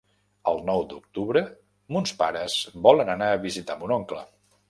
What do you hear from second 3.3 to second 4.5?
a visitar mon oncle.